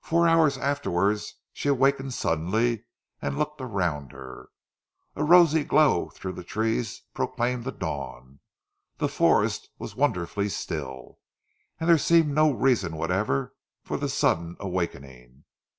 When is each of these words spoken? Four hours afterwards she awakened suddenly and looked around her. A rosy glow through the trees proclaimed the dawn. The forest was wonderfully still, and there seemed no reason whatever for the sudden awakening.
Four 0.00 0.26
hours 0.26 0.56
afterwards 0.56 1.34
she 1.52 1.68
awakened 1.68 2.14
suddenly 2.14 2.86
and 3.20 3.36
looked 3.38 3.60
around 3.60 4.10
her. 4.12 4.48
A 5.16 5.22
rosy 5.22 5.64
glow 5.64 6.08
through 6.08 6.32
the 6.32 6.42
trees 6.42 7.02
proclaimed 7.12 7.64
the 7.64 7.70
dawn. 7.70 8.40
The 8.96 9.08
forest 9.10 9.68
was 9.78 9.94
wonderfully 9.94 10.48
still, 10.48 11.18
and 11.78 11.90
there 11.90 11.98
seemed 11.98 12.28
no 12.34 12.50
reason 12.52 12.96
whatever 12.96 13.54
for 13.82 13.98
the 13.98 14.08
sudden 14.08 14.56
awakening. 14.60 15.44